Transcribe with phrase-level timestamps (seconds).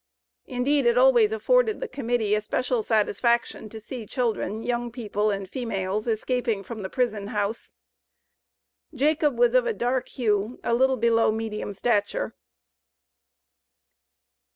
[0.47, 6.07] Indeed, it always afforded the Committee especial satisfaction to see children, young people, and females
[6.07, 7.71] escaping from the prison house.
[8.95, 12.33] Jacob was of a dark hue, a little below medium stature.